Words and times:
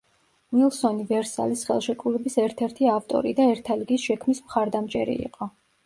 უილსონი 0.53 1.05
ვერსალის 1.11 1.67
ხელშეკრულების 1.67 2.39
ერთ-ერთი 2.47 2.91
ავტორი 2.97 3.37
და 3.41 3.49
ერთა 3.53 3.81
ლიგის 3.83 4.11
შექმნის 4.11 4.47
მხარდამჭერი 4.51 5.25
იყო. 5.33 5.55